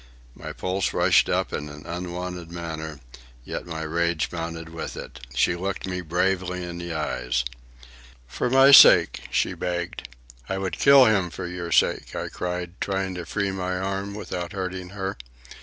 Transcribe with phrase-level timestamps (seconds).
[0.33, 3.01] My pulse rushed up in an unwonted manner,
[3.43, 5.19] yet my rage mounted with it.
[5.35, 7.45] She looked me bravely in the eyes.
[8.27, 10.07] "For my sake," she begged.
[10.49, 14.53] "I would kill him for your sake!" I cried, trying to free my arm without
[14.53, 15.17] hurting her.